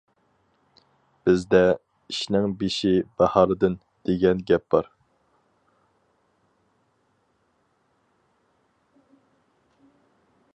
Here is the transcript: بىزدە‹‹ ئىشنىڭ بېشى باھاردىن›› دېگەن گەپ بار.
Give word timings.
بىزدە‹‹ 1.29 1.59
ئىشنىڭ 2.13 2.55
بېشى 2.63 2.93
باھاردىن›› 3.19 3.75
دېگەن 4.09 4.41
گەپ 4.49 4.65
بار. 4.75 4.91